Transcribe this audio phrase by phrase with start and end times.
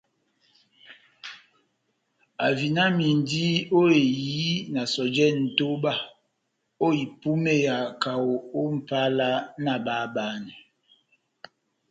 [2.43, 3.45] Ahavinamandi
[3.79, 5.93] ó ehiyi na sɔjɛ nʼtoba
[6.85, 9.29] ó ipúmeya kaho ó Mʼpala
[9.63, 10.53] na bahabanɛ.